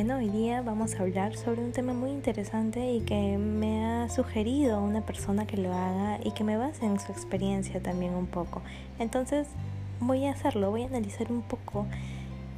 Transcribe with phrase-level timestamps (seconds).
[0.00, 4.08] Bueno, hoy día vamos a hablar sobre un tema muy interesante y que me ha
[4.08, 8.26] sugerido una persona que lo haga y que me base en su experiencia también un
[8.26, 8.62] poco.
[9.00, 9.48] Entonces
[9.98, 11.84] voy a hacerlo, voy a analizar un poco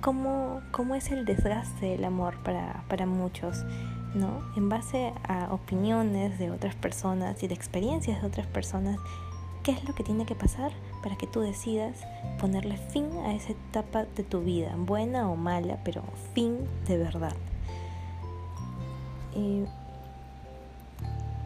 [0.02, 3.64] cómo, cómo es el desgaste del amor para, para muchos,
[4.14, 4.42] ¿no?
[4.54, 8.98] En base a opiniones de otras personas y de experiencias de otras personas
[9.62, 10.72] qué es lo que tiene que pasar
[11.02, 11.98] para que tú decidas
[12.38, 16.02] ponerle fin a esa etapa de tu vida, buena o mala, pero
[16.34, 17.34] fin de verdad.
[19.34, 19.64] Y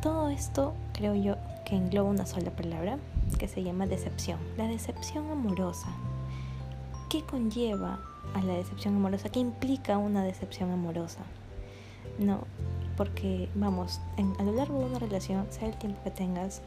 [0.00, 2.98] todo esto creo yo que engloba una sola palabra
[3.38, 4.38] que se llama decepción.
[4.56, 5.88] La decepción amorosa.
[7.08, 8.00] ¿Qué conlleva
[8.34, 9.28] a la decepción amorosa?
[9.28, 11.20] ¿Qué implica una decepción amorosa?
[12.18, 12.44] No,
[12.96, 14.00] porque vamos,
[14.38, 16.62] a lo largo de una relación, sea el tiempo que tengas,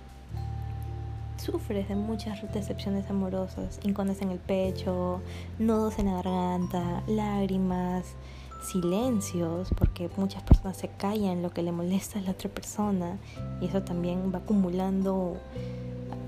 [1.38, 5.22] sufres de muchas decepciones amorosas, incones en el pecho,
[5.60, 8.16] nudos en la garganta, lágrimas,
[8.64, 13.18] silencios, porque muchas personas se callan lo que le molesta a la otra persona
[13.62, 15.38] y eso también va acumulando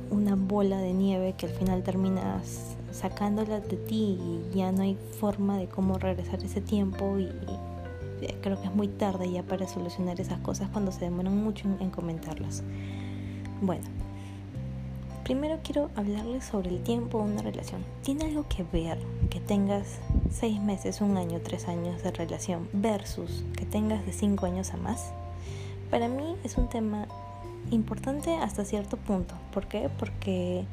[0.09, 4.97] una bola de nieve que al final terminas sacándola de ti y ya no hay
[5.19, 7.29] forma de cómo regresar ese tiempo y,
[8.41, 11.89] creo que es muy tarde ya para solucionar esas cosas cuando se demoran mucho en
[11.89, 12.63] comentarlas.
[13.61, 13.83] Bueno,
[15.29, 17.85] Primero quiero hablarles sobre el tiempo de una relación.
[18.01, 18.97] ¿Tiene algo que ver
[19.29, 19.99] que tengas
[20.31, 24.77] seis meses, un año, tres años de relación versus que tengas de cinco años a
[24.77, 25.11] más?
[25.91, 27.05] Para mí es un tema
[27.69, 29.35] importante hasta cierto punto.
[29.53, 29.91] ¿Por qué?
[29.99, 30.65] Porque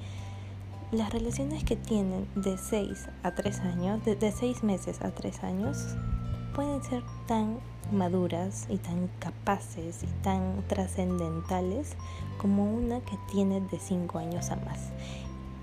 [0.91, 5.85] las relaciones que tienen de seis a tres años, de, de meses a tres años,
[6.55, 7.59] pueden ser tan
[7.93, 11.97] maduras y tan capaces y tan trascendentales
[12.39, 14.91] como una que tiene de 5 años a más.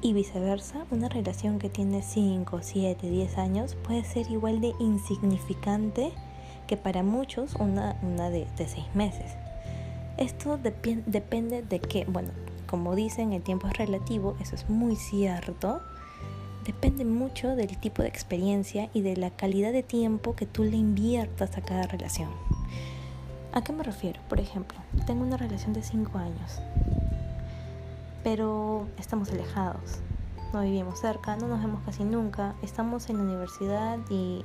[0.02, 6.12] Y viceversa, una relación que tiene 5, 7, 10 años puede ser igual de insignificante
[6.68, 9.32] que para muchos una, una de, 6 meses.
[10.18, 12.30] Esto depende de que, bueno,
[12.68, 15.82] como dicen, el tiempo es relativo, eso es muy cierto,
[16.64, 20.78] depende mucho del tipo de experiencia y de la calidad de tiempo que tú le
[20.78, 22.30] inviertas a cada relación.
[23.52, 24.20] ¿A qué me refiero?
[24.30, 26.60] Por ejemplo, tengo una relación de 5 años,
[28.24, 30.00] pero estamos alejados,
[30.54, 34.44] no vivimos cerca, no nos vemos casi nunca, estamos en la universidad y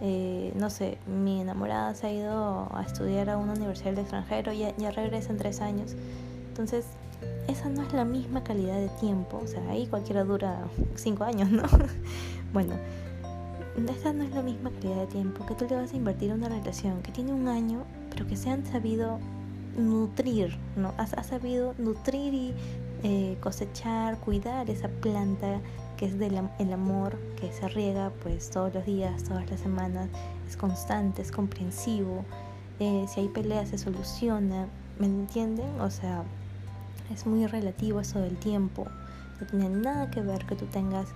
[0.00, 4.52] eh, no sé, mi enamorada se ha ido a estudiar a una universidad del extranjero,
[4.52, 5.96] y ya regresa en tres años.
[6.48, 6.86] Entonces,
[7.48, 9.40] esa no es la misma calidad de tiempo.
[9.42, 10.64] O sea, ahí cualquiera dura
[10.94, 11.64] cinco años, ¿no?
[12.52, 12.74] bueno,
[13.88, 16.38] esa no es la misma calidad de tiempo que tú le vas a invertir en
[16.38, 19.18] una relación que tiene un año, pero que se han sabido
[19.76, 20.92] nutrir, ¿no?
[20.98, 22.54] Has, sabido nutrir y
[23.02, 25.60] eh, cosechar, cuidar esa planta
[25.96, 30.08] que es del el amor, que se riega pues todos los días, todas las semanas,
[30.48, 32.24] es constante, es comprensivo,
[32.80, 34.66] eh, si hay peleas se soluciona,
[34.98, 35.80] ¿me entienden?
[35.80, 36.22] O sea,
[37.10, 38.86] es muy relativo eso del tiempo.
[39.40, 41.08] No tiene nada que ver que tú tengas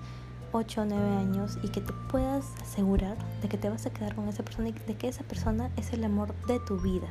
[0.52, 4.14] 8 o 9 años y que te puedas asegurar de que te vas a quedar
[4.14, 7.08] con esa persona y de que esa persona es el amor de tu vida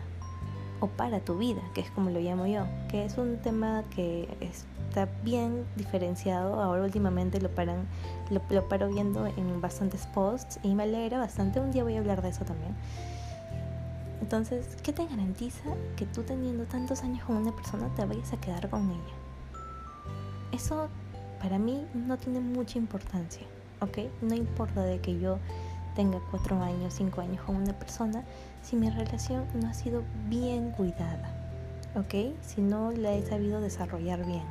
[0.80, 4.28] o para tu vida, que es como lo llamo yo, que es un tema que
[4.42, 6.60] está bien diferenciado.
[6.60, 7.88] Ahora últimamente lo paran,
[8.30, 11.60] lo, lo paro viendo en bastantes posts y me alegra bastante.
[11.60, 12.76] Un día voy a hablar de eso también.
[14.22, 15.64] Entonces, ¿qué te garantiza
[15.96, 19.16] que tú teniendo tantos años con una persona te vayas a quedar con ella?
[20.52, 20.90] Eso
[21.42, 23.46] para mí no tiene mucha importancia,
[23.82, 23.98] ¿ok?
[24.22, 25.40] No importa de que yo
[25.96, 28.24] tenga cuatro años, cinco años con una persona,
[28.62, 31.36] si mi relación no ha sido bien cuidada,
[31.96, 32.36] ¿ok?
[32.42, 34.44] Si no la he sabido desarrollar bien.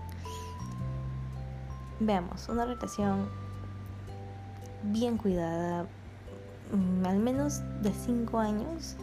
[2.00, 3.28] Veamos, una relación
[4.82, 5.86] bien cuidada,
[6.72, 8.96] mm, al menos de cinco años,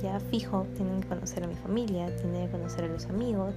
[0.00, 3.54] ya fijo, tienen que conocer a mi familia, tienen que conocer a los amigos.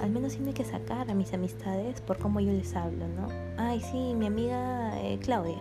[0.00, 3.28] Al menos tiene que sacar a mis amistades por cómo yo les hablo, ¿no?
[3.58, 5.58] Ay, sí, mi amiga eh, Claudia.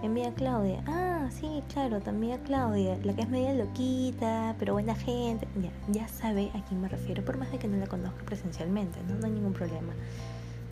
[0.00, 0.82] Mi amiga Claudia.
[0.86, 2.96] Ah, sí, claro, tu amiga Claudia.
[3.02, 5.48] La que es media loquita, pero buena gente.
[5.60, 9.00] Ya, ya sabe a quién me refiero, por más de que no la conozca presencialmente,
[9.08, 9.16] ¿no?
[9.16, 9.92] No hay ningún problema.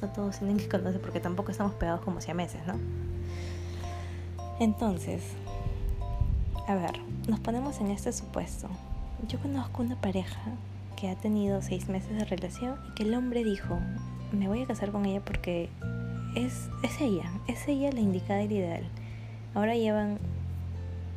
[0.01, 2.75] No todos tienen que conocer porque tampoco estamos pegados como si a meses, ¿no?
[4.61, 5.23] Entonces,
[6.71, 8.69] a ver, nos ponemos en este supuesto.
[9.27, 10.41] Yo conozco una pareja
[10.95, 13.81] que ha tenido seis meses de relación y que el hombre dijo,
[14.31, 15.69] me voy a casar con ella porque
[16.37, 18.85] es, es ella, es ella la indicada y ideal.
[19.53, 20.19] Ahora llevan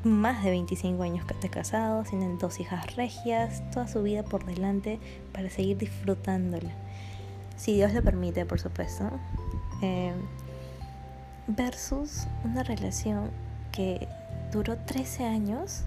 [0.04, 5.00] más de 25 años de casados, tienen dos hijas regias, toda su vida por delante
[5.34, 6.72] para seguir disfrutándola.
[7.58, 9.08] Si Dios lo permite, por supuesto.
[9.84, 10.14] Eh,
[11.46, 13.30] versus una relación
[13.72, 14.08] que
[14.54, 15.84] duró 13 años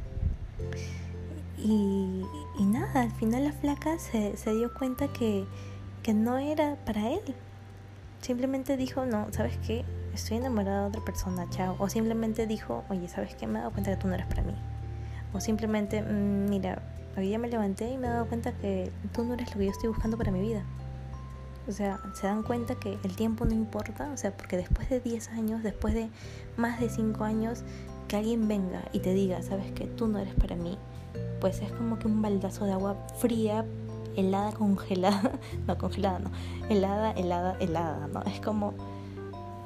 [1.59, 2.23] Y,
[2.61, 5.47] nada, al final la flaca se, se dio cuenta que,
[6.03, 7.23] que no era para él.
[8.21, 9.85] Simplemente dijo, no, ¿sabes qué?
[10.15, 11.77] Estoy enamorada de otra persona, chao.
[11.79, 13.47] O simplemente dijo, oye, ¿sabes qué?
[13.47, 14.55] Me he dado cuenta que tú no eres para mí.
[15.33, 16.83] O simplemente, mm, mira,
[17.17, 19.67] hoy día me levanté y me he dado cuenta que tú no eres lo que
[19.67, 20.63] yo estoy buscando para mi vida.
[21.69, 25.01] O sea, se dan cuenta que el tiempo no importa, o sea, porque después de
[25.01, 26.11] 10 años, después de
[26.57, 27.65] más de 5 años,
[28.07, 30.79] que alguien venga y te diga, sabes que tú no eres para mí,
[31.41, 33.65] pues es como que un baldazo de agua fría,
[34.17, 35.33] helada, congelada,
[35.67, 36.31] no congelada, no,
[36.69, 38.23] helada, helada, helada, ¿no?
[38.23, 38.75] Es como,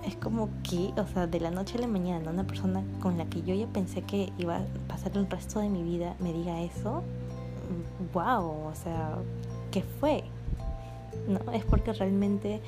[0.04, 3.26] es como que, o sea, de la noche a la mañana, una persona con la
[3.26, 6.60] que yo ya pensé que iba a pasar el resto de mi vida me diga
[6.60, 7.02] eso,
[8.12, 9.16] wow, o sea,
[9.70, 10.24] ¿qué fue?
[11.28, 11.52] ¿no?
[11.52, 12.60] Es porque realmente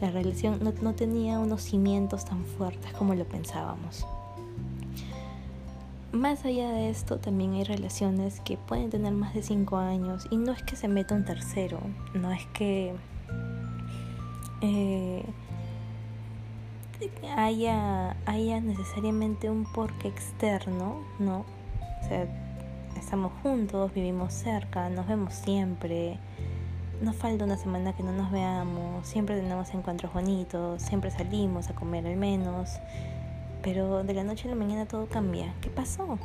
[0.00, 4.06] la relación no, tenía unos cimientos tan fuertes como lo pensábamos.
[6.12, 10.38] Más allá de esto, también hay relaciones que pueden tener más de 5 años y
[10.38, 11.78] no es que se meta un tercero,
[12.14, 12.94] no es que
[14.60, 15.24] eh,
[17.36, 21.44] haya, haya necesariamente un porqué externo, ¿no?
[22.02, 22.26] O sea,
[22.98, 26.18] estamos juntos, vivimos cerca, nos vemos siempre,
[27.00, 31.74] no falta una semana que no nos veamos, siempre tenemos encuentros bonitos, siempre salimos a
[31.74, 32.80] comer al menos,
[33.62, 35.54] pero de la noche a la mañana todo cambia.
[35.60, 36.18] ¿Qué pasó?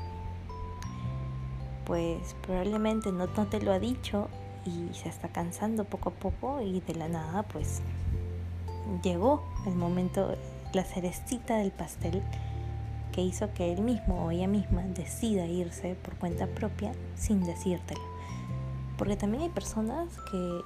[1.85, 4.27] Pues probablemente no, no te lo ha dicho
[4.65, 7.81] y se está cansando poco a poco y de la nada pues
[9.03, 10.35] llegó el momento,
[10.73, 12.23] la cerecita del pastel
[13.11, 18.01] que hizo que él mismo o ella misma decida irse por cuenta propia sin decírtelo.
[18.97, 20.61] Porque también hay personas que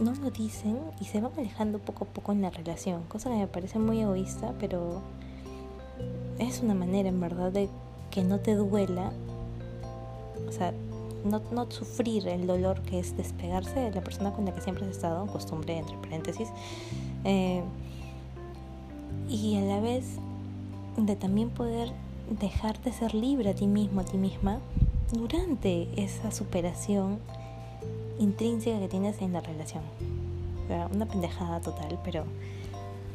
[0.00, 3.36] no lo dicen y se van alejando poco a poco en la relación, cosa que
[3.36, 5.02] me parece muy egoísta, pero
[6.38, 7.68] es una manera en verdad de
[8.10, 9.12] que no te duela,
[10.48, 10.72] o sea,
[11.24, 14.84] no, no sufrir el dolor que es despegarse de la persona con la que siempre
[14.84, 16.48] has estado, costumbre entre paréntesis,
[17.24, 17.62] eh,
[19.28, 20.04] y a la vez
[20.96, 21.92] de también poder
[22.40, 24.58] dejar de ser libre a ti mismo, a ti misma,
[25.12, 27.18] durante esa superación
[28.18, 29.82] intrínseca que tienes en la relación.
[30.94, 32.24] una pendejada total, pero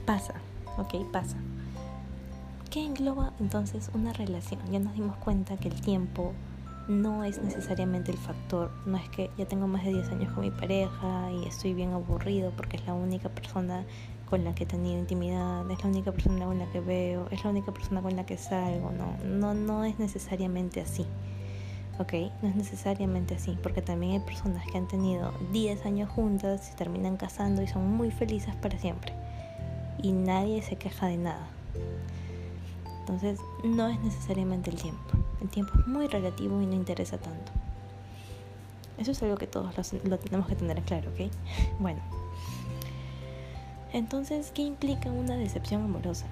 [0.06, 0.36] pasa,
[0.78, 1.12] ¿ok?
[1.12, 1.38] Pasa.
[2.70, 4.60] ¿Qué engloba entonces una relación?
[4.70, 6.34] Ya nos dimos cuenta que el tiempo
[6.90, 8.72] no es necesariamente el factor.
[8.86, 11.94] No es que ya tengo más de 10 años con mi pareja y estoy bien
[11.94, 13.86] aburrido porque es la única persona
[14.30, 17.42] con la que he tenido intimidad, es la única persona con la que veo, es
[17.46, 18.92] la única persona con la que salgo.
[18.92, 21.06] No, no, no es necesariamente así.
[22.00, 22.14] ¿ok?
[22.42, 26.76] No es necesariamente así, porque también hay personas que han tenido 10 años juntas, se
[26.76, 29.14] terminan casando y son muy felices para siempre.
[30.04, 31.48] Y nadie se queja de nada.
[33.08, 35.18] Entonces, no es necesariamente el tiempo.
[35.40, 37.54] El tiempo es muy relativo y no interesa tanto.
[38.98, 39.74] Eso es algo que todos
[40.04, 41.32] lo, tenemos que tener claro, ¿ok?
[41.80, 42.02] Bueno.
[43.94, 46.26] Entonces, ¿qué implica una decepción amorosa?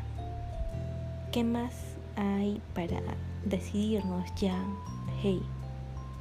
[1.31, 1.72] ¿Qué más
[2.18, 3.00] hay para
[3.45, 4.62] decidirnos ya,
[5.21, 5.42] hey,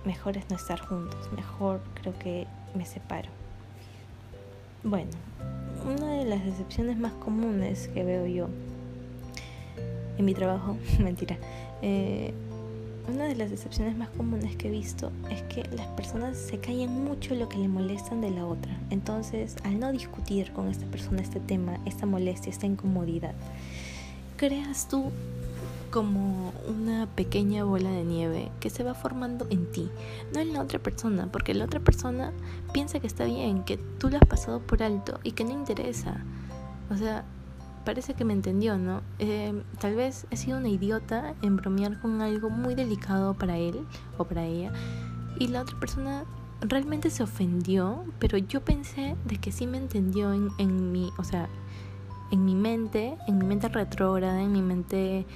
[0.04, 2.46] mejor es no estar juntos, mejor creo que
[2.76, 3.28] me separo.
[4.84, 5.10] Bueno,
[5.84, 8.48] una de las decepciones más comunes que veo yo
[10.18, 11.38] en mi trabajo, mentira,
[11.82, 12.32] eh,
[13.06, 17.04] una de las decepciones más comunes que he visto es que las personas se callan
[17.04, 18.78] mucho lo que le molestan de la otra.
[18.88, 23.34] Entonces, al no discutir con esta persona este tema, esta molestia, esta incomodidad,
[24.38, 25.10] creas tú
[25.90, 29.88] como una pequeña bola de nieve que se va formando en ti,
[30.32, 32.32] no en la otra persona, porque la otra persona
[32.72, 36.24] piensa que está bien, que tú lo has pasado por alto y que no interesa.
[36.90, 37.24] O sea,
[37.84, 39.02] parece que me entendió, ¿no?
[39.18, 43.86] Eh, tal vez he sido una idiota en bromear con algo muy delicado para él
[44.18, 44.72] o para ella
[45.38, 46.24] y la otra persona
[46.60, 51.24] realmente se ofendió, pero yo pensé de que sí me entendió en, en mi, o
[51.24, 51.48] sea,
[52.30, 55.26] en mi mente, en mi mente retrógrada, en mi mente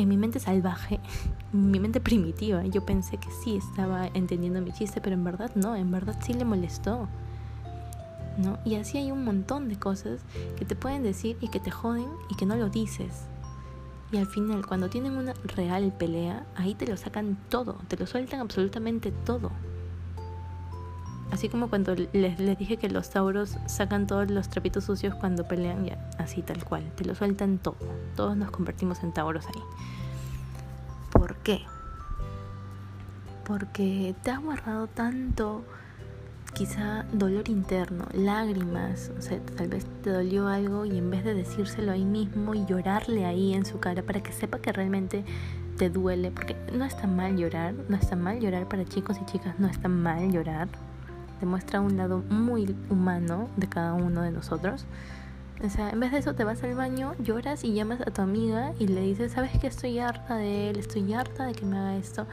[0.00, 0.98] en mi mente salvaje,
[1.52, 5.50] en mi mente primitiva, yo pensé que sí estaba entendiendo mi chiste, pero en verdad
[5.54, 7.08] no, en verdad sí le molestó.
[8.38, 8.58] ¿No?
[8.64, 10.20] Y así hay un montón de cosas
[10.56, 13.26] que te pueden decir y que te joden y que no lo dices.
[14.12, 18.06] Y al final, cuando tienen una real pelea, ahí te lo sacan todo, te lo
[18.06, 19.52] sueltan absolutamente todo.
[21.30, 25.46] Así como cuando les, les, dije que los tauros sacan todos los trapitos sucios cuando
[25.46, 27.76] pelean, ya, así tal cual, te lo sueltan todo.
[28.16, 29.62] Todos nos convertimos en tauros ahí.
[31.12, 31.60] ¿Por qué?
[33.44, 35.64] Porque te ha guardado tanto,
[36.60, 41.32] quizá dolor interno, lágrimas, o sea, tal vez te dolió algo y en vez de
[41.32, 45.24] decírselo ahí mismo y llorarle ahí en su cara para que sepa que realmente
[45.78, 49.58] te duele, porque no está mal llorar, no está mal llorar para chicos y chicas,
[49.58, 50.68] no está mal llorar.
[51.40, 54.84] Demuestra un lado muy humano de cada uno de nosotros.
[55.64, 58.20] O sea, en vez de eso te vas al baño, lloras y llamas a tu
[58.20, 60.78] amiga y le dices, ¿sabes que estoy harta de él?
[60.78, 62.26] Estoy harta de que me haga esto.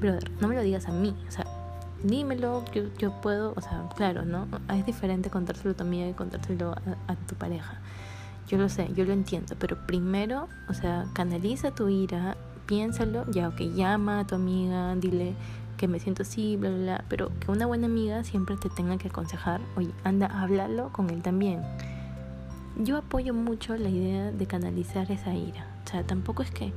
[0.00, 1.14] Brother, no me lo digas a mí.
[1.28, 1.44] O sea,
[2.02, 4.46] dímelo, yo, yo puedo, o sea, claro, ¿no?
[4.74, 6.72] Es diferente contárselo a tu amiga y contárselo
[7.06, 7.80] a, tu pareja.
[8.48, 12.36] Yo lo sé, yo lo entiendo, pero primero, o sea, canaliza tu ira,
[12.66, 15.34] piénsalo, ya, ok, llama a tu amiga, dile
[15.76, 18.96] que me siento así, bla, bla, bla, pero que una buena amiga siempre te tenga
[18.98, 21.62] que aconsejar, oye, anda, háblalo con él también
[22.78, 25.66] yo apoyo mucho la idea de canalizar esa ira.
[25.84, 26.72] O sea, tampoco es que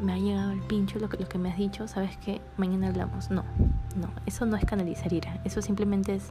[0.00, 2.88] me ha llegado el pincho lo que, lo que me has dicho, sabes que mañana
[2.88, 3.30] hablamos.
[3.30, 3.44] No,
[3.96, 5.40] no, eso no es canalizar ira.
[5.44, 6.30] Eso simplemente es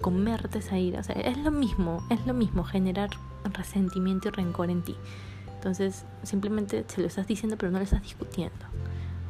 [0.00, 1.00] comerte esa ira.
[1.00, 3.10] O sea, es lo mismo, es lo mismo generar
[3.44, 4.96] resentimiento y rencor en ti.
[5.54, 8.66] Entonces, simplemente se lo estás diciendo, pero no lo estás discutiendo.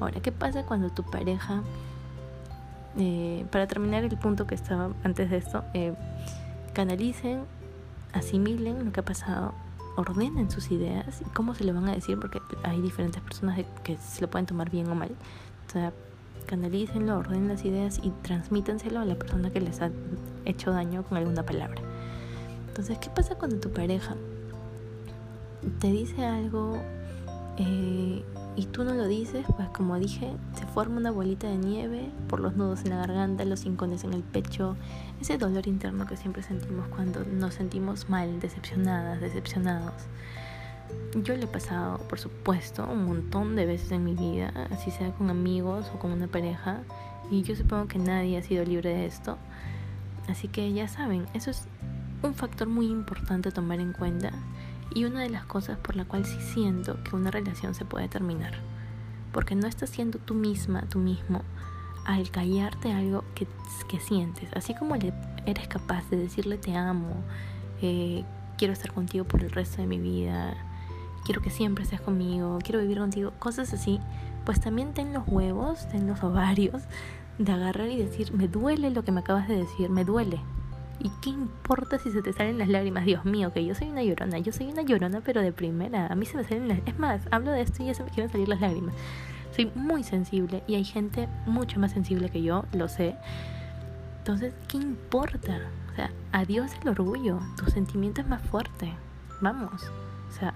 [0.01, 1.63] Ahora, ¿qué pasa cuando tu pareja,
[2.99, 5.95] eh, para terminar el punto que estaba antes de esto, eh,
[6.75, 7.41] canalicen
[8.13, 9.53] asimilen lo que ha pasado,
[9.99, 13.97] ordenen sus ideas y cómo se lo van a decir, porque hay diferentes personas que
[13.97, 15.11] se lo pueden tomar bien o mal.
[15.67, 15.93] O sea,
[16.47, 19.91] canalícenlo, ordenen las ideas y transmítenselo a la persona que les ha
[20.45, 21.83] hecho daño con alguna palabra.
[22.69, 24.15] Entonces, ¿qué pasa cuando tu pareja
[25.81, 26.81] te dice algo
[27.57, 28.23] eh,
[28.55, 30.33] y tú no lo dices, pues como dije,
[30.79, 34.23] forma una bolita de nieve por los nudos en la garganta, los hincones en el
[34.23, 34.77] pecho,
[35.21, 40.05] ese dolor interno que siempre sentimos cuando nos sentimos mal, decepcionadas, decepcionados.
[41.25, 45.11] Yo le he pasado, por supuesto, un montón de veces en mi vida, así sea
[45.11, 46.83] con amigos o con una pareja,
[47.29, 49.37] y yo supongo que nadie ha sido libre de esto.
[50.29, 51.65] Así que ya saben, eso es
[52.23, 54.31] un factor muy importante a tomar en cuenta
[54.95, 58.07] y una de las cosas por la cual sí siento que una relación se puede
[58.07, 58.78] terminar.
[59.33, 61.43] Porque no estás siendo tú misma, tú mismo,
[62.05, 63.47] al callarte algo que,
[64.01, 64.49] sientes.
[64.55, 67.17] Así como eres capaz de decirle te amo,
[67.83, 68.25] eh,
[68.57, 70.57] quiero estar contigo por el resto de mi vida,
[71.25, 74.01] quiero que siempre estés conmigo, quiero vivir contigo, cosas así,
[74.45, 76.83] pues también ten los huevos, ten los ovarios
[77.39, 80.41] de agarrar y decir, me duele lo que me acabas de decir, me duele,
[81.01, 83.05] ¿Y qué importa si se te salen las lágrimas?
[83.05, 84.39] Dios mío, que yo soy una llorona.
[84.39, 86.07] Yo soy una llorona, pero de primera.
[86.09, 86.81] A mí se me salen las...
[86.87, 88.95] Es más, hablo de esto y ya se me quieren salir las lágrimas.
[89.55, 93.17] Soy muy sensible y hay gente mucho más sensible que yo, lo sé.
[94.19, 95.61] Entonces, ¿qué importa?
[95.93, 97.39] O sea, adiós el orgullo.
[97.57, 98.93] Tu sentimiento es más fuerte.
[99.41, 99.91] Vamos.
[100.29, 100.55] O sea,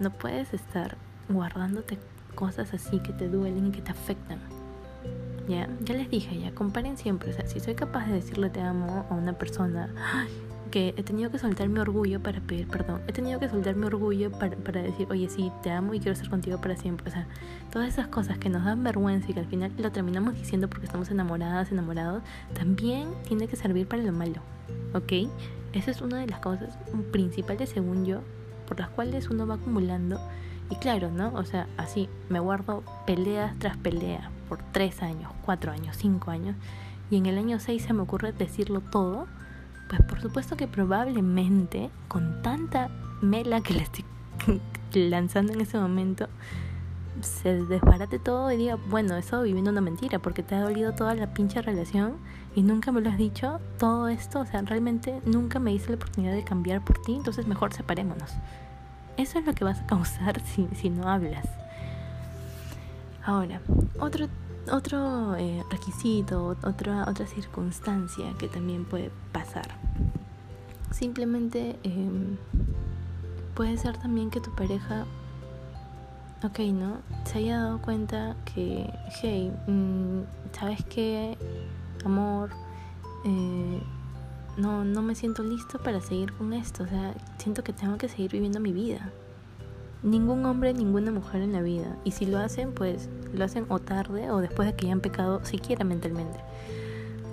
[0.00, 0.96] no puedes estar
[1.28, 1.98] guardándote
[2.34, 4.38] cosas así que te duelen y que te afectan.
[5.48, 5.68] ¿Ya?
[5.80, 9.06] Ya les dije, ya, comparen siempre, o sea, si soy capaz de decirle te amo
[9.10, 9.92] a una persona,
[10.70, 13.86] que he tenido que soltar mi orgullo para pedir perdón, he tenido que soltar mi
[13.86, 17.12] orgullo para, para decir, oye, sí, te amo y quiero estar contigo para siempre, o
[17.12, 17.26] sea,
[17.72, 20.86] todas esas cosas que nos dan vergüenza y que al final lo terminamos diciendo porque
[20.86, 22.22] estamos enamoradas, enamorados,
[22.54, 24.40] también tiene que servir para lo malo,
[24.94, 25.28] ¿ok?
[25.72, 26.78] Esa es una de las cosas
[27.12, 28.20] principales, según yo,
[28.66, 30.18] por las cuales uno va acumulando.
[30.70, 31.32] Y claro, ¿no?
[31.34, 36.56] O sea, así me guardo peleas tras pelea, por tres años, cuatro años, cinco años,
[37.10, 39.26] y en el año seis se me ocurre decirlo todo,
[39.88, 42.90] pues por supuesto que probablemente con tanta
[43.22, 44.04] mela que le estoy
[44.94, 46.28] lanzando en ese momento,
[47.20, 50.92] se desbarate todo y diga, bueno, he estado viviendo una mentira porque te ha dolido
[50.92, 52.16] toda la pinche relación
[52.54, 55.96] y nunca me lo has dicho, todo esto, o sea, realmente nunca me hice la
[55.96, 58.34] oportunidad de cambiar por ti, entonces mejor separémonos.
[59.16, 61.46] Eso es lo que vas a causar si, si no hablas.
[63.28, 63.60] Ahora,
[64.00, 64.26] otro,
[64.72, 69.66] otro eh, requisito, otra, otra circunstancia que también puede pasar.
[70.92, 72.38] Simplemente em,
[73.54, 75.04] puede ser también que tu pareja,
[76.42, 77.02] ok, ¿no?
[77.26, 80.20] Se haya dado cuenta que, hey, mm,
[80.58, 81.36] ¿sabes qué?
[82.06, 82.48] Amor,
[83.26, 83.82] eh,
[84.56, 86.84] no, no me siento listo para seguir con esto.
[86.84, 89.12] O sea, siento que tengo que seguir viviendo mi vida
[90.02, 91.96] ningún hombre, ninguna mujer en la vida.
[92.04, 95.44] Y si lo hacen, pues lo hacen o tarde o después de que hayan pecado
[95.44, 96.38] siquiera mentalmente.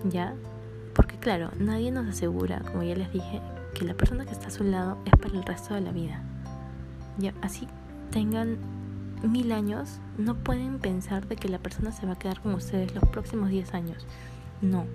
[0.10, 0.34] ¿Ya?
[0.94, 3.42] Porque claro, nadie nos asegura, como ya les dije,
[3.74, 6.22] que la persona que está a su lado es para el resto de la vida.
[7.18, 7.68] Ya, así
[8.12, 8.58] tengan
[9.24, 12.94] mil años, no pueden pensar de que la persona se va a quedar con ustedes
[12.96, 14.06] los próximos 10 años.
[14.62, 14.86] No.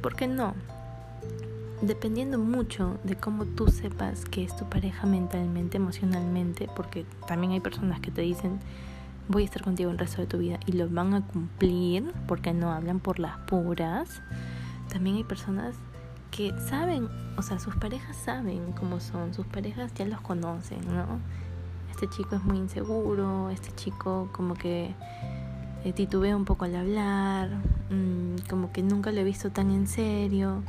[0.00, 0.54] ¿Por qué no?
[1.82, 7.60] Dependiendo mucho de cómo tú sepas que es tu pareja mentalmente, emocionalmente, porque también hay
[7.60, 8.58] personas que te dicen
[9.28, 12.52] voy a estar contigo el resto de tu vida y lo van a cumplir porque
[12.52, 14.22] no hablan por las puras.
[14.88, 15.74] También hay personas
[16.30, 21.18] que saben, o sea, sus parejas saben cómo son, sus parejas ya los conocen, ¿no?
[21.96, 24.94] este chico es muy inseguro, este chico como que
[25.84, 27.48] eh, titubea un poco al hablar,
[27.90, 30.62] mm, como que nunca lo he visto tan en serio.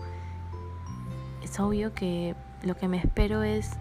[1.48, 3.72] Es obvio que lo que me espero es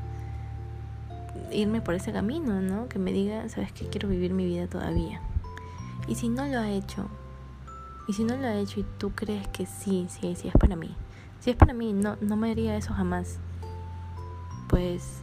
[1.50, 2.88] irme por ese camino, ¿no?
[2.88, 5.20] Que me diga, sabes que quiero vivir mi vida todavía.
[6.06, 7.08] Y si no lo ha hecho,
[8.06, 10.76] y si no lo ha hecho y tú crees que sí, sí, sí es para
[10.76, 10.94] mí,
[11.40, 13.40] si es para mí, no, no me haría eso jamás.
[14.68, 15.18] Pues,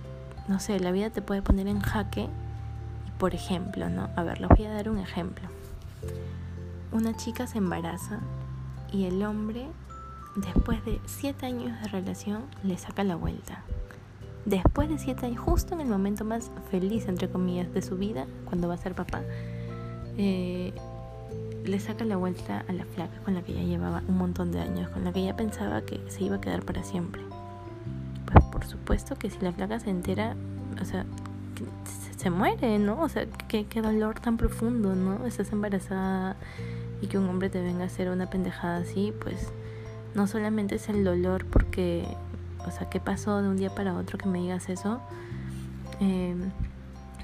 [0.50, 2.28] no sé, la vida te puede poner en jaque.
[3.20, 4.10] Por ejemplo, ¿no?
[4.18, 5.48] A ver, les voy a dar un ejemplo.
[6.92, 8.20] Una chica se embaraza
[8.92, 9.68] y el hombre,
[10.36, 13.63] después de siete años de relación, le saca la vuelta.
[14.46, 18.25] Después de siete años, justo en el momento más feliz, entre comillas, de su vida,
[18.46, 19.22] cuando va a ser papá,
[20.18, 20.74] eh,
[21.63, 24.60] le saca la vuelta a la flaca con la que ya llevaba un montón de
[24.60, 27.22] años, con la que ya pensaba que se iba a quedar para siempre.
[28.25, 30.36] Pues por supuesto que si la flaca se entera,
[30.82, 31.06] o sea,
[32.18, 33.02] se, muere, ¿no?
[33.02, 35.25] O sea, qué, qué dolor tan profundo, ¿no?
[35.25, 36.36] Estás embarazada
[37.02, 39.54] y que un hombre te venga a hacer una pendejada así, pues
[40.15, 42.05] no solamente es el dolor porque,
[42.65, 45.01] o sea, ¿qué pasó de un día para otro que me digas eso?
[46.00, 46.36] Eh,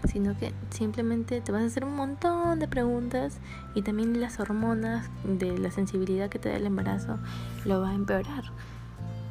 [0.07, 3.39] sino que simplemente te vas a hacer un montón de preguntas
[3.75, 7.19] y también las hormonas de la sensibilidad que te da el embarazo
[7.65, 8.45] lo va a empeorar.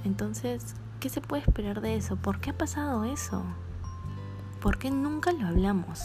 [0.05, 2.17] Entonces, ¿qué se puede esperar de eso?
[2.17, 3.45] ¿Por qué ha pasado eso?
[4.61, 6.01] ¿Por qué nunca lo hablamos?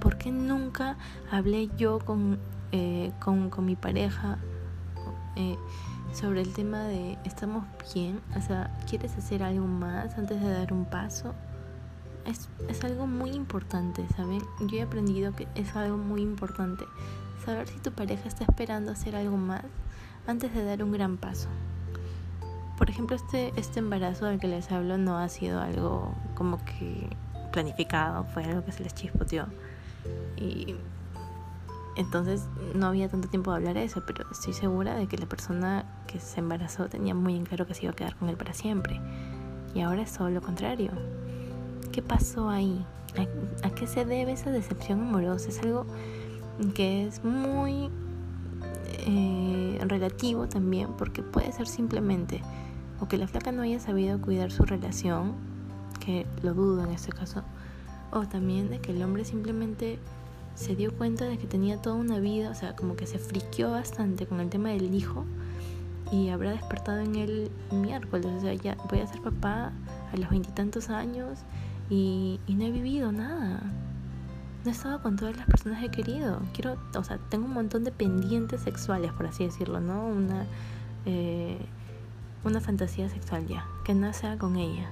[0.00, 0.96] ¿Por qué nunca
[1.30, 2.38] hablé yo con,
[2.72, 4.38] eh, con, mi pareja
[5.36, 5.56] eh,
[6.18, 8.20] sobre el tema de estamos bien?
[8.36, 11.34] O sea, ¿quieres hacer algo más antes de dar un paso?
[12.28, 14.42] es, es algo muy importante, ¿saben?
[14.60, 16.84] Yo he aprendido que es algo muy importante.
[17.44, 19.64] Saber si tu pareja está esperando hacer algo más
[20.26, 21.48] antes de dar un gran paso.
[22.76, 27.08] Por ejemplo, este, este embarazo del que les hablo no ha sido algo como que
[27.52, 29.46] planificado, fue algo que se les chispoteó.
[30.36, 30.76] Y
[31.98, 35.26] entonces no había tanto tiempo de hablar de eso, pero estoy segura de que la
[35.26, 38.36] persona que se embarazó tenía muy en claro que se iba a quedar con él
[38.36, 39.00] para siempre.
[39.74, 40.92] Y ahora es todo lo contrario.
[41.90, 42.86] ¿Qué pasó ahí?
[43.64, 45.48] ¿A, qué se debe esa decepción amorosa?
[45.48, 45.86] Es algo
[46.74, 47.90] que es muy
[49.00, 52.42] eh, relativo también, porque puede ser simplemente
[53.00, 55.32] o que la flaca no haya sabido cuidar su relación,
[55.98, 57.42] que lo dudo en este caso,
[58.12, 59.98] o también de que el hombre simplemente
[60.58, 63.70] se dio cuenta de que tenía toda una vida, o sea, como que se friqueó
[63.70, 65.24] bastante con el tema del hijo
[66.10, 69.72] y habrá despertado en él miércoles, o sea, ya voy a ser papá
[70.12, 71.38] a los veintitantos años
[71.88, 73.60] y, no he vivido nada.
[74.64, 76.40] No he estado con todas las personas que he querido.
[76.52, 80.06] Quiero, o sea, tengo un montón de pendientes sexuales, por así decirlo, ¿no?
[80.06, 80.44] Una,
[81.06, 81.56] eh,
[82.42, 84.90] una fantasía sexual ya, que no sea con ella.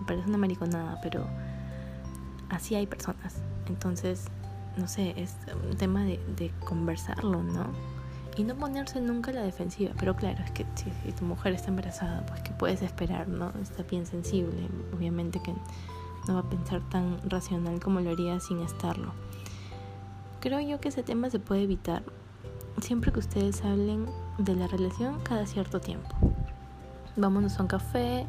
[0.00, 1.26] Me parece una mariconada, pero
[2.48, 3.42] así hay personas.
[3.68, 4.24] Entonces,
[4.76, 5.34] no sé, es
[5.70, 7.66] un tema de, conversarlo, ¿no?
[8.36, 9.92] Y no ponerse nunca a la defensiva.
[9.98, 13.52] Pero claro, es que si, si tu mujer está embarazada, pues que puedes esperar, ¿no?
[13.62, 14.68] Está bien sensible.
[14.94, 15.54] Obviamente que
[16.28, 19.12] no va a pensar tan racional como lo haría sin estarlo.
[20.40, 22.02] Creo yo que ese tema se puede evitar
[22.80, 24.06] siempre que ustedes hablen
[24.38, 26.14] de la relación cada cierto tiempo.
[27.16, 28.26] Vámonos a un café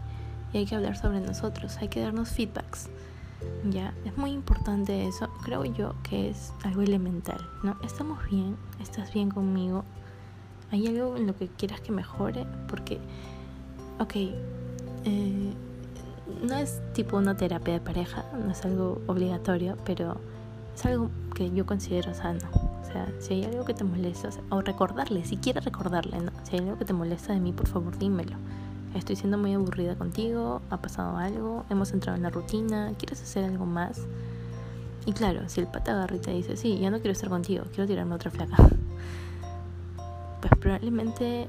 [0.54, 2.90] y hay que hablar sobre nosotros, hay que darnos feedbacks.
[3.70, 7.76] Ya, es muy importante eso, creo yo que es algo elemental, ¿no?
[7.84, 9.84] Estamos bien, estás bien conmigo,
[10.72, 13.00] hay algo en lo que quieras que mejore, porque,
[14.00, 15.54] ok, eh,
[16.44, 20.18] no es tipo una terapia de pareja, no es algo obligatorio, pero
[20.76, 22.40] es algo que yo considero sano.
[22.82, 26.32] O sea, si hay algo que te molesta, o recordarle, si quieres recordarle, ¿no?
[26.44, 28.38] Si hay algo que te molesta de mí, por favor dímelo.
[28.98, 33.46] Estoy siendo muy aburrida contigo, ha pasado algo, hemos entrado en la rutina, ¿quieres hacer
[33.46, 34.02] algo más?
[35.06, 37.64] Y claro, si el pata agarra y te dice, sí, ya no quiero estar contigo,
[37.74, 38.58] quiero tirarme otra flaca,
[40.42, 41.48] pues probablemente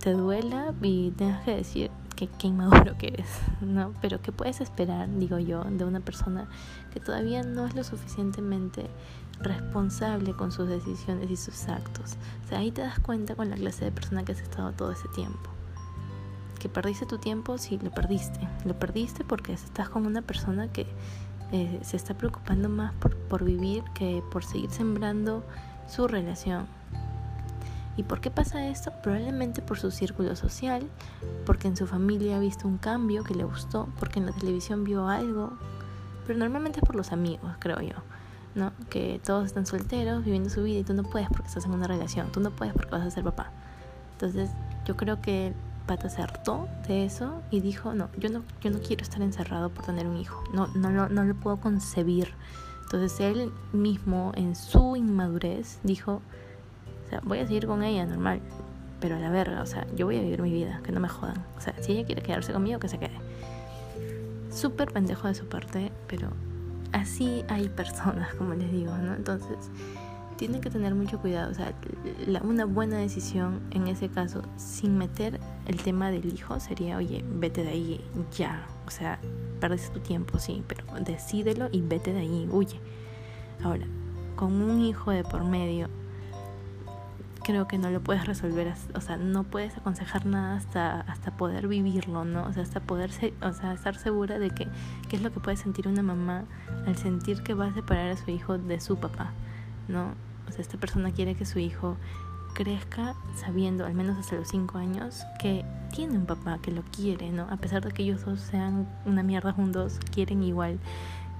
[0.00, 3.28] te duela y tengas que decir, qué, inmaduro que eres,
[3.60, 3.92] ¿no?
[4.00, 6.48] Pero ¿qué puedes esperar, digo yo, de una persona
[6.94, 8.86] que todavía no es lo suficientemente
[9.40, 12.16] responsable con sus decisiones y sus actos?
[12.44, 14.92] O sea, ahí te das cuenta con la clase de persona que has estado todo
[14.92, 15.55] ese tiempo.
[16.68, 18.40] Perdiste tu tiempo, sí, lo perdiste.
[18.64, 20.86] Lo perdiste porque estás con una persona que
[21.52, 25.44] eh, se está preocupando más por, por vivir que por seguir sembrando
[25.88, 26.66] su relación.
[27.96, 28.92] ¿Y por qué pasa esto?
[29.02, 30.86] Probablemente por su círculo social,
[31.46, 34.84] porque en su familia ha visto un cambio que le gustó, porque en la televisión
[34.84, 35.52] vio algo,
[36.26, 37.94] pero normalmente es por los amigos, creo yo,
[38.54, 38.72] ¿no?
[38.90, 41.86] Que todos están solteros, viviendo su vida y tú no puedes porque estás en una
[41.86, 43.50] relación, tú no puedes porque vas a ser papá.
[44.12, 44.50] Entonces,
[44.84, 45.54] yo creo que
[45.86, 49.70] Pata se hartó de eso y dijo, no, yo no, yo no quiero estar encerrado
[49.70, 52.34] por tener un hijo, no, no, no, no lo puedo concebir
[52.82, 56.20] Entonces él mismo, en su inmadurez, dijo,
[57.06, 58.40] o sea, voy a seguir con ella normal,
[59.00, 61.08] pero a la verga, o sea, yo voy a vivir mi vida, que no me
[61.08, 61.44] jodan.
[61.56, 63.16] O sea, si ella quiere quedarse conmigo, que se quede.
[64.50, 66.30] Súper pendejo de su parte, pero
[66.92, 69.14] así hay personas, como les digo, ¿no?
[69.14, 69.70] Entonces,
[70.36, 71.50] tienen que tener mucho cuidado.
[71.50, 71.72] O sea,
[72.42, 77.62] una buena decisión en ese caso, sin meter el tema del hijo, sería, oye, vete
[77.62, 78.04] de ahí
[78.36, 78.66] ya.
[78.86, 79.18] O sea,
[79.60, 82.80] perdes tu tiempo, sí, pero decídelo y vete de ahí, huye.
[83.62, 83.86] Ahora,
[84.36, 85.88] con un hijo de por medio,
[87.46, 91.68] creo que no lo puedes resolver, o sea, no puedes aconsejar nada hasta, hasta poder
[91.68, 92.44] vivirlo, ¿no?
[92.44, 94.66] O sea, hasta poder, o sea, estar segura de que
[95.08, 96.44] qué es lo que puede sentir una mamá
[96.86, 99.30] al sentir que va a separar a su hijo de su papá,
[99.86, 100.14] ¿no?
[100.48, 101.96] O sea, esta persona quiere que su hijo
[102.54, 107.30] crezca sabiendo, al menos hasta los 5 años, que tiene un papá que lo quiere,
[107.30, 107.46] ¿no?
[107.50, 110.78] A pesar de que ellos dos sean una mierda juntos, quieren igual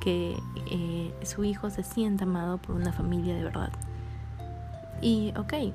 [0.00, 0.36] que
[0.70, 3.72] eh, su hijo se sienta amado por una familia de verdad.
[5.00, 5.72] Y, ok, eh,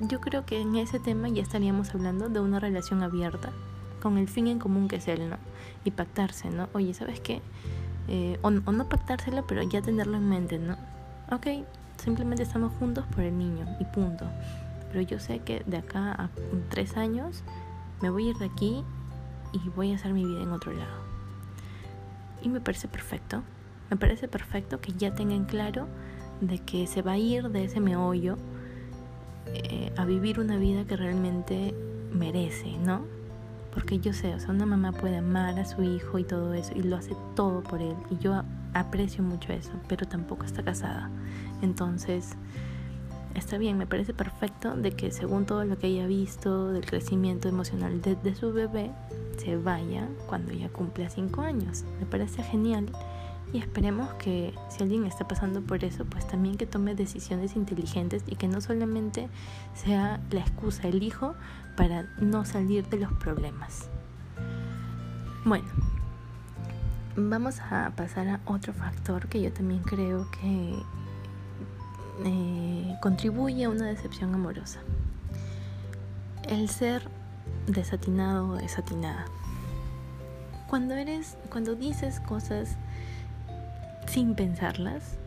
[0.00, 3.50] yo creo que en ese tema ya estaríamos hablando de una relación abierta,
[4.02, 5.36] con el fin en común que es él, ¿no?
[5.84, 6.68] Y pactarse, ¿no?
[6.72, 7.42] Oye, ¿sabes qué?
[8.08, 10.76] Eh, o, no pactárselo, pero ya tenerlo en mente, ¿no?
[11.30, 11.46] Ok,
[12.02, 14.24] simplemente estamos juntos por el niño y punto.
[14.90, 16.30] Pero yo sé que de acá a
[16.70, 17.42] tres años
[18.00, 18.82] me voy a ir de aquí
[19.52, 21.02] y voy a hacer mi vida en otro lado.
[22.42, 23.42] Y me parece perfecto.
[23.90, 25.86] Me parece perfecto que ya tengan claro
[26.40, 28.36] de que se va a ir de ese meollo
[29.46, 31.74] eh, a vivir una vida que realmente
[32.12, 33.17] merece, ¿no?
[33.78, 36.72] Porque yo sé, o sea, una mamá puede amar a su hijo y todo eso
[36.74, 37.94] y lo hace todo por él.
[38.10, 38.42] Y yo
[38.74, 41.08] aprecio mucho eso, pero tampoco está casada.
[41.62, 42.30] Entonces,
[43.36, 47.48] está bien, me parece perfecto de que según todo lo que haya visto del crecimiento
[47.48, 48.90] emocional de, su bebé,
[49.36, 51.84] se vaya cuando ya cumpla cinco años.
[52.00, 52.86] Me parece genial
[53.52, 58.22] y esperemos que si alguien está pasando por eso, pues también que tome decisiones inteligentes
[58.26, 59.28] y que no solamente
[59.74, 61.34] sea la excusa el hijo
[61.76, 63.88] para no salir de los problemas.
[65.44, 65.68] Bueno,
[67.16, 70.78] vamos a pasar a otro factor que yo también creo que
[72.24, 74.80] eh, contribuye a una decepción amorosa.
[76.46, 77.08] El ser
[77.66, 79.24] desatinado o desatinada.
[80.68, 82.76] Cuando eres, cuando dices cosas
[84.08, 85.18] sin pensarlas.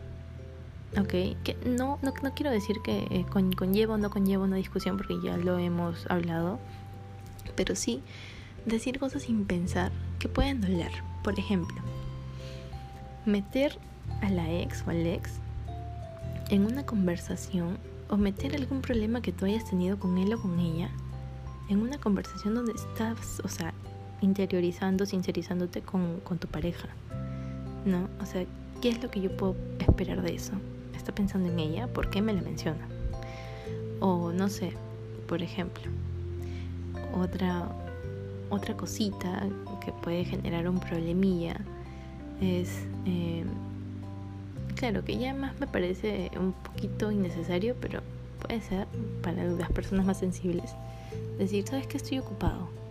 [0.98, 1.08] Ok,
[1.42, 5.14] que no, no, no quiero decir que eh, conlleva o no conlleva una discusión porque
[5.22, 6.58] ya lo hemos hablado,
[7.56, 8.02] pero sí
[8.66, 10.92] decir cosas sin pensar que pueden doler.
[11.24, 11.76] Por ejemplo,
[13.24, 13.78] meter
[14.20, 15.38] a la ex o al ex
[16.50, 20.58] en una conversación o meter algún problema que tú hayas tenido con él o con
[20.60, 20.90] ella
[21.68, 23.72] en una conversación donde estás, o sea,
[24.20, 26.88] interiorizando, sincerizándote con, con tu pareja.
[27.86, 28.08] ¿No?
[28.20, 28.44] O sea,
[28.82, 30.54] ¿Qué es lo que yo puedo esperar de eso?
[30.96, 31.86] ¿Está pensando en ella?
[31.86, 32.88] ¿Por qué me la menciona?
[34.00, 34.72] O no sé,
[35.28, 35.84] por ejemplo,
[37.14, 37.68] otra,
[38.50, 39.46] otra cosita
[39.84, 41.60] que puede generar un problemilla
[42.40, 43.44] es, eh,
[44.74, 48.00] claro, que ya más me parece un poquito innecesario, pero
[48.40, 48.88] puede ser
[49.22, 50.74] para las personas más sensibles.
[51.38, 52.81] Decir, ¿sabes que estoy ocupado?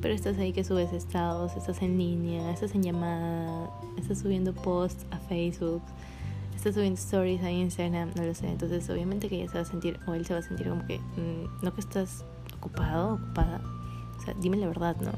[0.00, 5.06] Pero estás ahí que subes estados, estás en línea, estás en llamada, estás subiendo posts
[5.10, 5.82] a Facebook,
[6.54, 8.48] estás subiendo stories a Instagram, no lo sé.
[8.48, 10.86] Entonces, obviamente que ella se va a sentir, o él se va a sentir como
[10.86, 12.24] que, mm, no que estás
[12.56, 13.60] ocupado, ocupada.
[14.18, 15.12] O sea, dime la verdad, ¿no?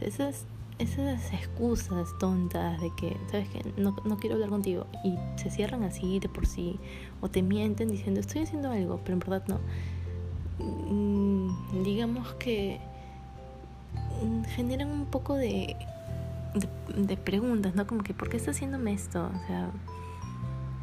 [0.00, 0.44] esas,
[0.78, 3.72] esas excusas tontas de que, ¿sabes qué?
[3.76, 6.78] No, no quiero hablar contigo y se cierran así de por sí,
[7.20, 9.60] o te mienten diciendo, estoy haciendo algo, pero en verdad no.
[10.58, 12.80] Mm, digamos que
[14.54, 15.76] generan un poco de,
[16.96, 17.86] de, preguntas, ¿no?
[17.86, 19.24] Como que, ¿por qué está haciéndome esto?
[19.24, 19.70] O sea,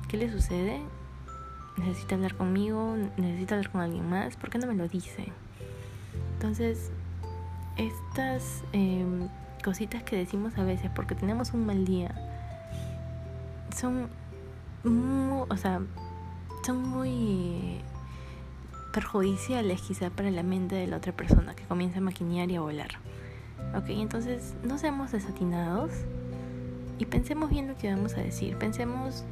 [0.07, 0.81] ¿qué le sucede?
[1.77, 2.95] ¿Necesita hablar conmigo?
[3.17, 4.35] ¿Necesita hablar con alguien más?
[4.35, 5.31] ¿Por qué no me lo dice?
[6.35, 6.91] Entonces,
[7.77, 9.29] estas em,
[9.63, 12.13] cositas que decimos a veces porque tenemos un mal día
[13.75, 14.09] son
[14.83, 15.81] muy, o sea,
[16.65, 17.81] son muy
[18.93, 22.61] perjudiciales quizá para la mente de la otra persona que comienza a maquinear y a
[22.61, 22.91] volar.
[23.75, 25.91] Ok, entonces no seamos desatinados
[26.99, 28.55] y pensemos bien lo que vamos a decir.
[28.57, 29.23] Pensemos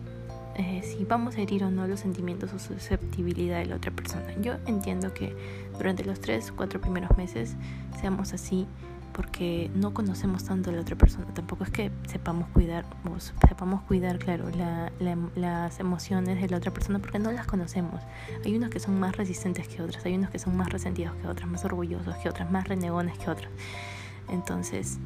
[0.55, 4.33] eh, si vamos a herir o no los sentimientos o susceptibilidad de la otra persona.
[4.41, 5.35] Yo entiendo que
[5.77, 7.55] durante los 3, 4 primeros meses
[7.99, 8.67] seamos así
[9.13, 11.27] porque no conocemos tanto a la otra persona.
[11.33, 12.85] Tampoco es que sepamos cuidar,
[13.47, 14.45] sepamos cuidar, claro,
[15.35, 18.01] las emociones de la otra persona porque no las conocemos.
[18.43, 21.27] Hay unos que son más resistentes que otros, hay unos que son más resentidos que
[21.27, 23.51] otros, más orgullosos que otros, más renegones que otros.
[24.31, 24.99] Entonces,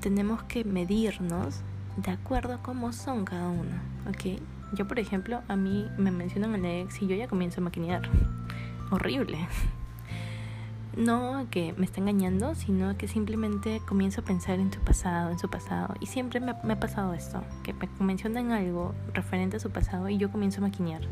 [0.00, 1.62] tenemos que medirnos
[1.96, 3.76] de acuerdo a cómo son cada uno,
[4.08, 4.40] ¿ok?
[4.74, 8.02] Yo, por ejemplo, a mí me mencionan la ex y yo ya comienzo a maquinear.
[8.90, 9.38] Horrible.
[10.96, 15.38] No que me está engañando, sino que simplemente comienzo a pensar en su pasado, en
[15.38, 15.94] su pasado.
[16.00, 20.08] Y siempre me, me ha pasado esto, que me mencionan algo referente a su pasado
[20.08, 21.02] y yo comienzo a maquinear.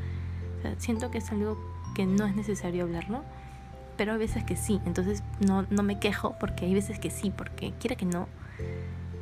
[0.78, 1.58] Siento que es algo
[1.94, 3.22] que no es necesario hablarlo,
[3.96, 4.80] pero hay veces que sí.
[4.86, 8.28] Entonces no, no me quejo porque hay veces que sí, porque quiera que no,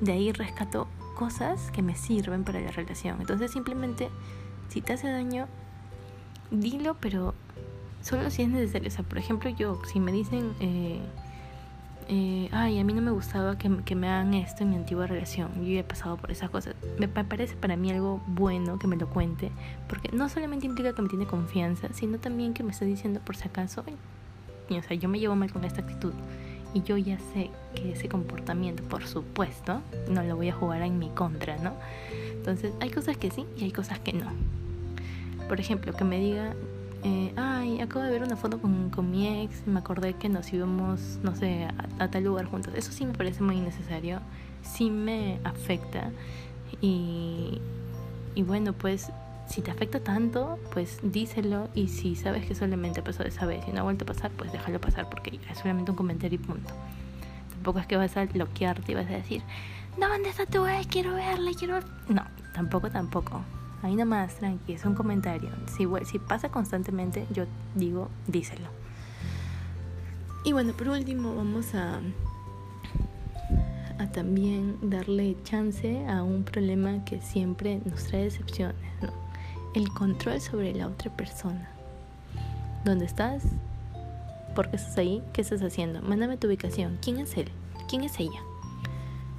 [0.00, 3.20] de ahí rescato cosas que me sirven para la relación.
[3.20, 4.08] Entonces simplemente,
[4.68, 5.46] si te hace daño,
[6.50, 7.35] dilo, pero
[8.02, 8.88] solo si es necesario.
[8.88, 11.00] O sea, por ejemplo, yo, si me dicen, eh,
[12.08, 15.06] eh, ay, a mí no me gustaba que, que, me hagan esto en mi antigua
[15.06, 18.96] relación, yo he pasado por esas cosas, me parece para mí algo bueno que me
[18.96, 19.52] lo cuente,
[19.88, 23.37] porque no solamente implica que me tiene confianza, sino también que me está diciendo por
[23.37, 23.85] si acaso,
[24.70, 26.12] o sea, yo me llevo mal con esta actitud
[26.75, 30.98] y yo ya sé que ese comportamiento, por supuesto, no lo voy a jugar en
[30.98, 31.72] mi contra, ¿no?
[32.33, 34.27] Entonces, hay cosas que sí y hay cosas que no.
[35.48, 36.55] Por ejemplo, que me diga,
[37.05, 40.53] eh, ay, acabo de ver una foto con, con, mi ex, me acordé que nos
[40.53, 42.72] íbamos, no sé, a, a, tal lugar juntos.
[42.75, 44.20] Eso sí me parece muy innecesario,
[44.62, 46.11] sí me afecta.
[46.81, 47.61] Y,
[48.35, 49.11] y bueno, pues
[49.53, 53.73] si te afecta tanto, pues díselo y si sabes que solamente pasó esa vez y
[53.73, 56.73] no ha vuelto a pasar, pues déjalo pasar porque es solamente un comentario y punto.
[57.51, 59.43] Tampoco es que vas a bloquearte y vas a decir,
[59.99, 60.87] no, ¿dónde está tu ex?
[60.87, 61.85] Quiero verla, quiero ver...
[62.09, 63.43] No, tampoco, tampoco.
[63.83, 65.51] Ahí nomás, tranqui, es un comentario.
[65.77, 68.69] Si, si pasa constantemente, yo digo, díselo.
[70.45, 72.01] Y bueno, por último vamos a,
[73.99, 79.21] a también darle chance a un problema que siempre nos trae decepciones, ¿no?
[79.74, 81.68] El control sobre la otra persona.
[82.85, 83.42] ¿Dónde estás?
[84.54, 85.22] ¿Por qué estás ahí?
[85.32, 86.02] ¿Qué estás haciendo?
[86.02, 86.98] Mándame tu ubicación.
[87.00, 87.48] ¿Quién es él?
[87.88, 88.40] ¿Quién es ella?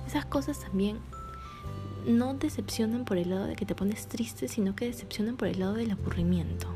[0.07, 0.97] Esas cosas también
[2.07, 5.59] no decepcionan por el lado de que te pones triste, sino que decepcionan por el
[5.59, 6.67] lado del aburrimiento.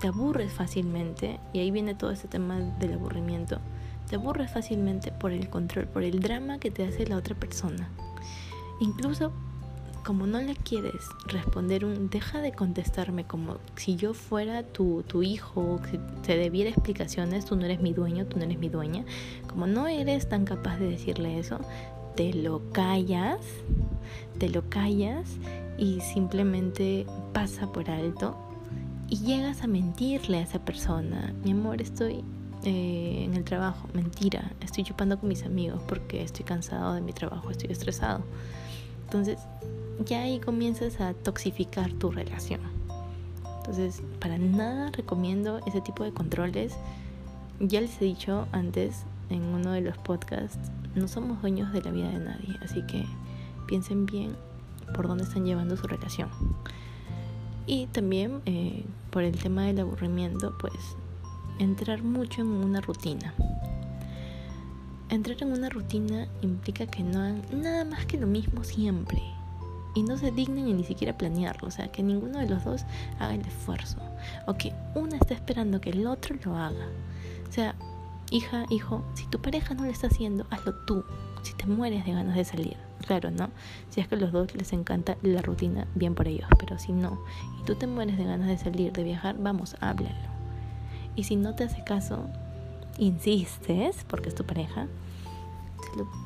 [0.00, 3.58] Te aburres fácilmente, y ahí viene todo ese tema del aburrimiento.
[4.08, 7.88] Te aburres fácilmente por el control, por el drama que te hace la otra persona.
[8.80, 9.32] Incluso
[10.04, 15.80] como no le quieres responder deja de contestarme como si yo fuera tu, tu hijo,
[15.90, 19.04] si te debiera explicaciones, tú no eres mi dueño, tú no eres mi dueña,
[19.48, 21.58] como no eres tan capaz de decirle eso,
[22.16, 23.40] te lo callas,
[24.38, 25.28] te lo callas
[25.78, 28.36] y simplemente pasa por alto
[29.08, 31.34] y llegas a mentirle a esa persona.
[31.44, 32.24] Mi amor, estoy
[32.64, 37.12] eh, en el trabajo, mentira, estoy chupando con mis amigos porque estoy cansado de mi
[37.12, 38.22] trabajo, estoy estresado.
[39.04, 39.38] Entonces,
[40.04, 42.60] ya ahí comienzas a toxificar tu relación.
[43.58, 46.74] Entonces, para nada recomiendo ese tipo de controles.
[47.60, 51.90] Ya les he dicho antes en uno de los podcasts, no somos dueños de la
[51.90, 53.04] vida de nadie, así que
[53.66, 54.34] piensen bien
[54.94, 56.30] por dónde están llevando su relación.
[57.66, 60.96] Y también eh, por el tema del aburrimiento, pues
[61.58, 63.34] entrar mucho en una rutina.
[65.10, 69.22] Entrar en una rutina implica que no hagan nada más que lo mismo siempre
[69.94, 72.84] y no se dignen ni siquiera planearlo, o sea, que ninguno de los dos
[73.18, 73.98] haga el esfuerzo,
[74.46, 76.88] o que una está esperando que el otro lo haga.
[77.48, 77.74] O sea,
[78.30, 81.04] hija, hijo, si tu pareja no lo está haciendo, hazlo tú,
[81.42, 82.76] si te mueres de ganas de salir.
[83.06, 83.50] Claro, ¿no?
[83.88, 86.92] Si es que a los dos les encanta la rutina, bien por ellos, pero si
[86.92, 87.18] no,
[87.60, 90.14] y tú te mueres de ganas de salir, de viajar, vamos, háblalo.
[91.16, 92.26] Y si no te hace caso,
[92.98, 94.86] insistes, porque es tu pareja,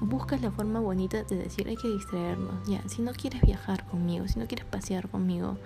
[0.00, 2.66] buscas la forma bonita de decir hay que distraernos.
[2.68, 5.56] Ya, si no quieres viajar conmigo, si no quieres pasear conmigo,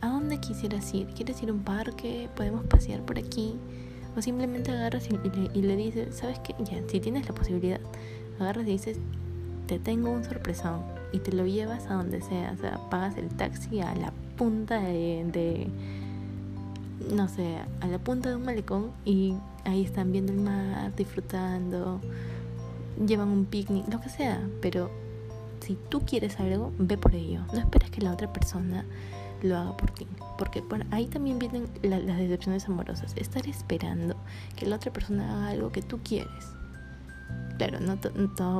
[0.00, 1.06] ¿a dónde quisieras ir?
[1.08, 2.28] ¿Quieres ir a un parque?
[2.36, 3.56] ¿Podemos pasear por aquí?
[4.16, 6.54] O simplemente agarras y, le, dices, ¿sabes qué?
[6.64, 7.80] Ya, si tienes la posibilidad,
[8.38, 8.98] agarras y dices,
[9.66, 10.82] te tengo un sorpresón
[11.12, 12.52] y te lo llevas a donde sea.
[12.52, 15.70] O sea, pagas el taxi a la punta de
[17.10, 22.00] no sé, a la punta de un malecón y ahí están viendo el mar, disfrutando
[23.06, 24.90] llevan un picnic, lo que sea, pero
[25.60, 27.40] si tú quieres algo, ve por ello.
[27.52, 28.84] No esperes que la otra persona
[29.42, 30.06] lo haga por ti.
[30.38, 33.14] Porque por ahí también vienen las decepciones amorosas.
[33.16, 34.16] Estar esperando
[34.56, 36.52] que la otra persona haga algo que tú quieres.
[37.58, 37.96] Claro, no,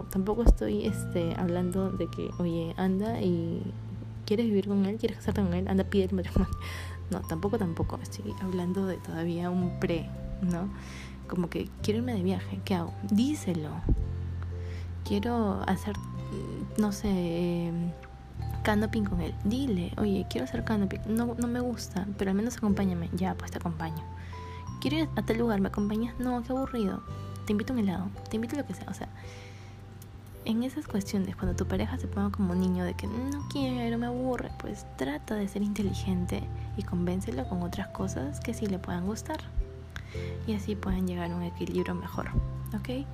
[0.04, 3.62] tampoco estoy este, hablando de que, oye, anda y
[4.26, 6.54] quieres vivir con él, quieres casarte con él, anda, pide el matrimonio.
[7.10, 7.98] No, tampoco, tampoco.
[8.02, 10.08] Estoy hablando de todavía un pre,
[10.40, 10.70] ¿no?
[11.28, 12.94] Como que quiero irme de viaje, ¿qué hago?
[13.10, 13.68] Díselo
[15.04, 15.94] quiero hacer,
[16.78, 17.08] no sé,
[17.66, 17.90] em,
[18.62, 19.34] canoping con él.
[19.44, 21.00] Dile, oye, quiero hacer canoping.
[21.06, 23.10] No, no me gusta, pero al menos acompáñame.
[23.14, 24.02] Ya, pues te acompaño.
[24.80, 26.18] Quiero ir a tal lugar, ¿me acompañas?
[26.18, 27.02] No, qué aburrido.
[27.46, 28.86] Te invito a un helado, te invito a lo que sea.
[28.88, 29.08] O sea,
[30.44, 34.06] en esas cuestiones, cuando tu pareja se ponga como niño de que no quiero, me
[34.06, 36.42] aburre, pues trata de ser inteligente
[36.76, 39.38] y convéncelo con otras cosas que sí le puedan gustar.
[40.46, 42.30] Y así pueden llegar a un equilibrio mejor,
[42.76, 43.06] ¿ok?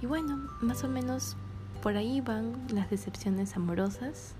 [0.00, 1.36] Y bueno, más o menos
[1.82, 4.34] por ahí van las decepciones amorosas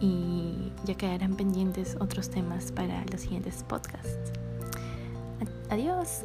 [0.00, 4.32] y ya quedarán pendientes otros temas para los siguientes podcasts.
[5.70, 6.24] Adiós.